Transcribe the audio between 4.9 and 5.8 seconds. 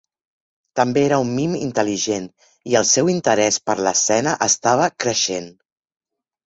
creixent.